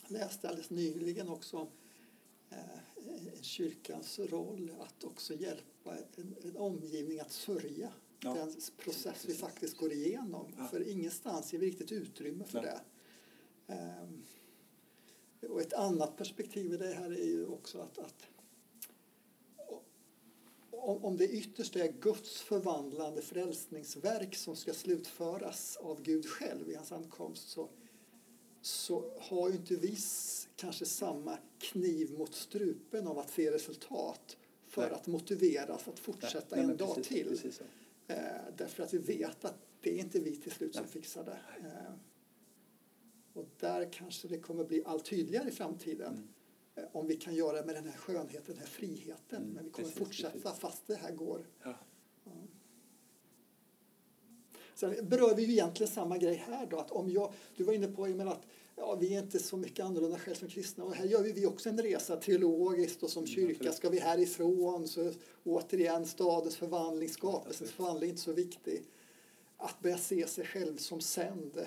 [0.06, 1.66] läste alldeles nyligen också
[2.50, 2.56] eh,
[3.40, 7.92] kyrkans roll att också hjälpa en, en omgivning att sörja
[8.24, 8.34] Ja.
[8.34, 10.52] den process vi faktiskt går igenom.
[10.58, 10.66] Ja.
[10.66, 12.70] För ingenstans ger vi riktigt utrymme för Nej.
[13.66, 13.74] det.
[13.74, 14.22] Ehm,
[15.48, 18.26] och ett annat perspektiv i det här är ju också att, att
[20.82, 26.92] om, det ytterst är Guds förvandlande frälsningsverk som ska slutföras av Gud själv i hans
[26.92, 27.68] ankomst så,
[28.62, 29.96] så har ju inte vi
[30.56, 34.92] kanske samma kniv mot strupen av att se resultat för Nej.
[34.92, 37.28] att motiveras att fortsätta Nej, en dag precis, till.
[37.28, 37.60] Precis
[38.06, 38.16] eh,
[38.56, 41.38] därför att vi vet att det är inte vi till slut som fixar det.
[41.68, 41.94] Eh,
[43.32, 46.12] och där kanske det kommer bli allt tydligare i framtiden.
[46.12, 46.28] Mm.
[46.74, 49.42] Eh, om vi kan göra det med den här skönheten, den här friheten.
[49.42, 50.60] Mm, Men vi kommer precis, fortsätta precis.
[50.60, 51.46] fast det här går.
[51.62, 51.78] Ja.
[52.24, 52.30] Ja.
[54.74, 56.78] Sen berör vi ju egentligen samma grej här då.
[56.78, 59.84] Att om jag, du var inne på Emil, att ja, vi är inte så mycket
[59.84, 60.84] annorlunda själva som kristna.
[60.84, 64.88] Och här gör vi också en resa teologiskt och som mm, kyrka ska vi härifrån.
[64.88, 65.12] Så
[65.44, 68.82] återigen stadens förvandling, skapelsens förvandling är inte så viktig.
[69.56, 71.66] Att börja se sig själv som sänd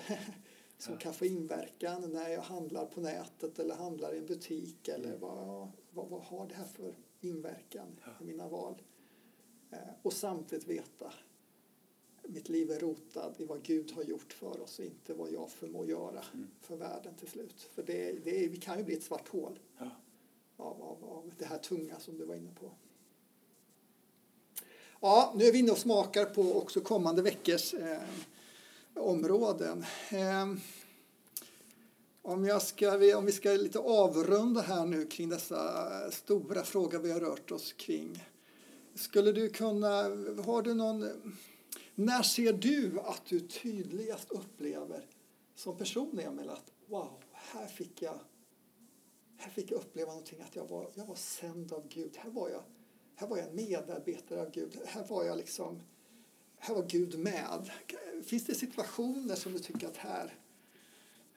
[0.78, 1.00] som ja.
[1.00, 5.20] kan få inverkan när jag handlar på nätet eller handlar i en butik eller mm.
[5.20, 8.10] vad, vad, vad, har det här för inverkan ja.
[8.20, 8.82] i mina val?
[9.70, 11.12] Eh, och samtidigt veta
[12.28, 15.50] mitt liv är rotad i vad Gud har gjort för oss och inte vad jag
[15.50, 16.48] förmår göra mm.
[16.60, 17.68] för världen till slut.
[17.74, 19.90] För det, det, vi kan ju bli ett svart hål ja.
[20.56, 22.70] av, av, av det här tunga som du var inne på.
[25.00, 28.02] Ja, nu är vi inne och smakar på också kommande veckors eh,
[28.96, 29.84] områden.
[30.10, 30.60] Ehm,
[32.22, 37.12] om, jag ska, om vi ska lite avrunda här nu kring dessa stora frågor vi
[37.12, 38.24] har rört oss kring.
[38.94, 40.02] Skulle du kunna,
[40.42, 41.10] har du någon,
[41.94, 45.06] när ser du att du tydligast upplever
[45.54, 48.18] som person Emil att wow, här fick jag,
[49.36, 52.16] här fick jag uppleva någonting att jag var, jag var sänd av Gud.
[52.16, 52.62] Här var jag,
[53.14, 54.78] här var jag en medarbetare av Gud.
[54.86, 55.82] Här var jag liksom
[56.66, 57.70] här var Gud med.
[58.24, 60.34] Finns det situationer som du tycker att här,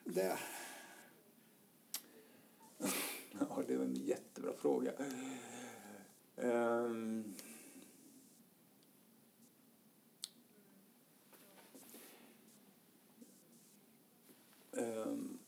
[0.04, 0.38] det...
[3.38, 4.92] Ja, det var en jättebra fråga.
[6.36, 7.34] Um...
[14.72, 15.38] Um...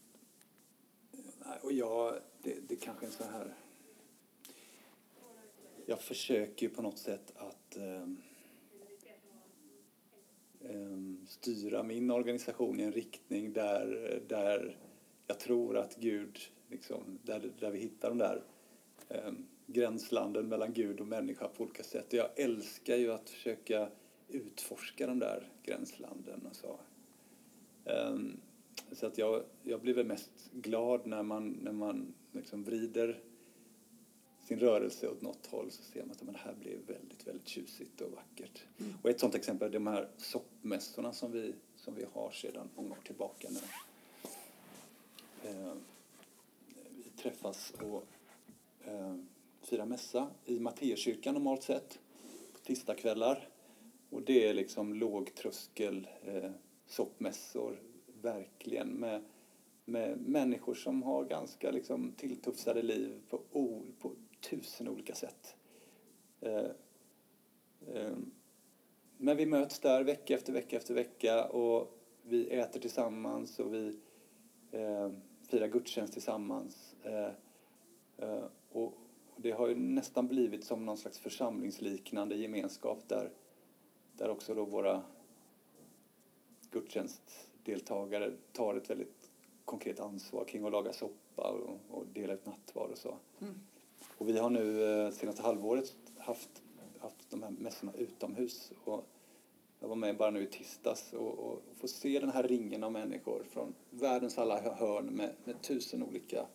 [1.63, 3.55] och jag, det, det kanske är så här...
[5.87, 8.23] Jag försöker ju på något sätt att um
[10.71, 14.77] Ehm, styra min organisation i en riktning där, där
[15.27, 16.39] jag tror att Gud,
[16.71, 18.43] liksom, där, där vi hittar de där
[19.09, 22.13] ehm, gränslanden mellan Gud och människa på olika sätt.
[22.13, 23.89] Jag älskar ju att försöka
[24.29, 26.81] utforska de där gränslanden och så.
[27.85, 28.41] Ehm,
[28.93, 33.21] så att jag, jag blir väl mest glad när man, när man liksom vrider
[34.43, 38.01] sin rörelse åt något håll så ser man att det här blir väldigt, väldigt tjusigt
[38.01, 38.65] och vackert.
[38.81, 38.93] Mm.
[39.03, 42.91] Och ett sånt exempel är de här soppmässorna som vi, som vi har sedan många
[42.91, 43.61] år tillbaka nu.
[45.51, 45.75] Eh,
[46.97, 48.05] vi träffas och
[48.85, 49.17] eh,
[49.63, 51.99] firar mässa i Matteuskyrkan normalt sett
[52.53, 53.49] på tisdagskvällar.
[54.11, 56.51] Och det är liksom lågtröskel eh,
[56.87, 57.81] soppmässor,
[58.23, 59.23] verkligen med
[59.85, 63.41] med människor som har ganska liksom, tilltufsade liv på,
[64.01, 65.57] på tusen olika sätt.
[66.41, 66.71] Eh,
[67.95, 68.17] eh,
[69.17, 73.99] men vi möts där vecka efter vecka efter vecka och vi äter tillsammans och vi
[74.71, 75.11] eh,
[75.49, 76.95] firar gudstjänst tillsammans.
[78.73, 78.95] Och
[79.37, 83.31] det har ju nästan blivit som någon slags församlingsliknande gemenskap där,
[84.17, 85.03] där också då våra
[86.71, 89.31] gudstjänstdeltagare tar ett väldigt
[89.65, 93.17] konkret ansvar kring att laga soppa och, och dela ut nattvard och så.
[93.41, 93.55] Mm.
[94.19, 96.63] Och vi har nu eh, senaste halvåret haft,
[96.99, 98.73] haft de här mässorna utomhus.
[98.85, 99.07] Och
[99.81, 102.85] jag var med bara nu i tisdags och, och, och få se den här ringen
[102.85, 106.47] av människor från världens alla hörn med, med tusen olika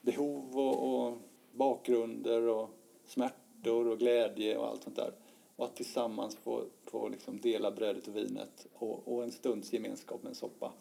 [0.00, 1.18] behov och, och
[1.52, 2.70] bakgrunder och
[3.04, 5.12] smärtor och glädje och allt sånt där.
[5.56, 10.22] Och att tillsammans få, få liksom dela brödet och vinet och, och en stunds gemenskap
[10.22, 10.72] med en soppa.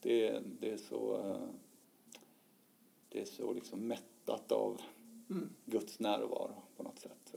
[0.00, 1.48] Det, det är så, eh,
[3.08, 3.88] det är så liksom
[4.30, 4.80] mättat av
[5.30, 5.50] mm.
[5.64, 7.34] Guds närvaro på något sätt.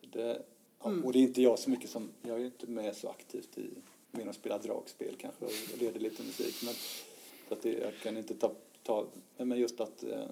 [0.00, 0.42] Så det,
[0.82, 1.04] ja, mm.
[1.04, 3.70] Och det är inte jag så mycket som, jag är inte med så aktivt i,
[4.10, 6.62] mer att spela dragspel kanske och leder lite musik.
[6.64, 6.74] Men,
[7.48, 8.52] så att det, jag kan inte ta,
[8.82, 9.06] ta
[9.36, 10.24] men just att eh,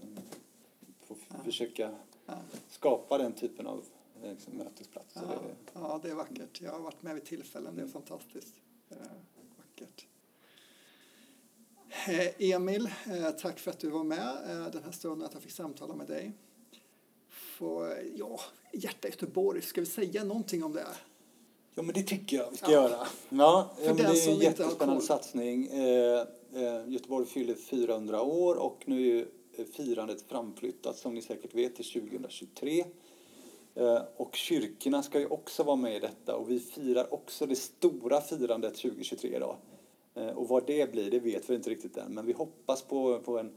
[1.01, 1.35] få ja.
[1.45, 1.95] försöka
[2.27, 2.39] ja.
[2.69, 3.85] skapa den typen av
[4.23, 5.23] liksom, mötesplatser.
[5.29, 5.35] Ja.
[5.35, 6.61] Det, ja, det är vackert.
[6.61, 7.93] Jag har varit med vid tillfällen, det är mm.
[7.93, 8.55] fantastiskt.
[8.91, 8.97] Eh,
[9.57, 10.07] vackert.
[12.07, 15.43] Eh, Emil, eh, tack för att du var med eh, den här stunden, att jag
[15.43, 16.33] fick samtala med dig.
[17.29, 18.41] För, ja,
[18.73, 20.87] Hjärta Göteborg, ska vi säga någonting om det?
[21.75, 22.83] Ja, men det tycker jag vi ska ja.
[22.83, 23.07] göra.
[23.29, 25.71] Ja, för det är en jättespännande satsning.
[26.87, 32.85] Göteborg fyller 400 år och nu är firandet framflyttat som ni säkert vet till 2023.
[33.79, 37.57] Eh, och kyrkorna ska ju också vara med i detta och vi firar också det
[37.57, 39.57] stora firandet 2023 idag.
[40.19, 43.19] Eh, och vad det blir, det vet vi inte riktigt än, men vi hoppas på,
[43.19, 43.53] på en,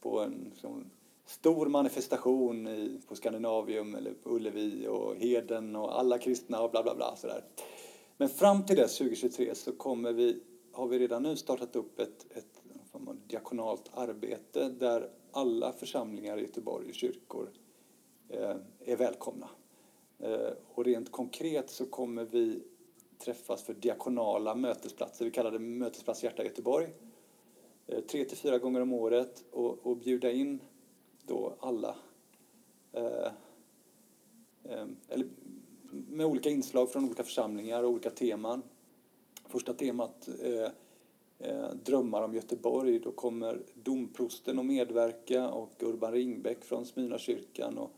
[0.00, 0.90] på en liksom,
[1.26, 6.82] stor manifestation i, på Skandinavium eller på Ullevi och Heden och alla kristna och bla
[6.82, 7.44] bla bla sådär.
[8.16, 10.42] Men fram till dess 2023 så kommer vi,
[10.72, 12.62] har vi redan nu startat upp ett, ett
[13.26, 17.50] diakonalt arbete där alla församlingar i Göteborg och kyrkor
[18.28, 19.48] eh, är välkomna.
[20.18, 22.62] Eh, och rent konkret så kommer vi
[23.18, 25.24] träffas för diakonala mötesplatser.
[25.24, 26.88] Vi kallar det Mötesplats Hjärta Göteborg.
[27.86, 30.60] Eh, tre till fyra gånger om året och, och bjuda in
[31.26, 31.96] då alla
[32.92, 33.26] eh,
[34.64, 35.26] eh, eller
[35.90, 38.62] med olika inslag från olika församlingar och olika teman.
[39.44, 40.70] Första temat eh,
[41.38, 42.98] eh, Drömmar om Göteborg.
[42.98, 47.90] Då kommer domprosten att medverka och Urban Ringbäck från Smyrnakyrkan och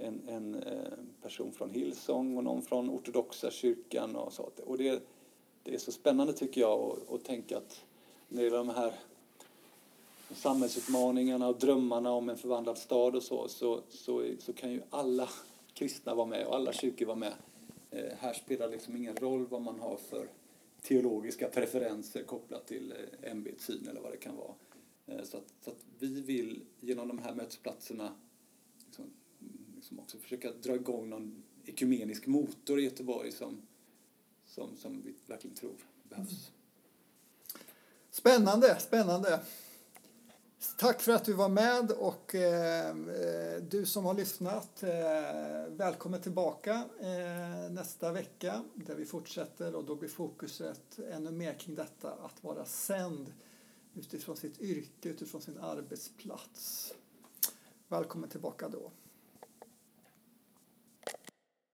[0.00, 0.92] en, en eh,
[1.22, 4.50] person från Hillsong och någon från ortodoxa kyrkan och så.
[4.66, 5.02] Och det,
[5.62, 7.84] det är så spännande tycker jag att tänka att
[8.28, 8.92] när det gäller de här
[10.34, 15.28] samhällsutmaningarna och drömmarna om en förvandlad stad och så, så, så, så kan ju alla
[15.74, 17.32] kristna vara med och alla kyrkor vara med.
[17.90, 20.28] Eh, här spelar liksom ingen roll vad man har för
[20.82, 24.54] teologiska preferenser kopplat till eh, ämbetssyn eller vad det kan vara.
[25.06, 28.12] Eh, så, att, så att vi vill genom de här mötesplatserna
[28.86, 29.04] liksom,
[29.90, 33.62] liksom också försöka dra igång någon ekumenisk motor i Göteborg som,
[34.46, 35.74] som, som vi verkligen tror
[36.08, 36.30] behövs.
[36.30, 37.62] Mm.
[38.10, 39.40] Spännande, spännande.
[40.78, 42.94] Tack för att du var med och eh,
[43.70, 44.90] du som har lyssnat, eh,
[45.70, 51.74] välkommen tillbaka eh, nästa vecka där vi fortsätter och då blir fokuset ännu mer kring
[51.74, 53.32] detta att vara sänd
[53.94, 56.94] utifrån sitt yrke, utifrån sin arbetsplats.
[57.88, 58.92] Välkommen tillbaka då.